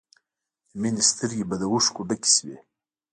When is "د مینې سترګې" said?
0.69-1.43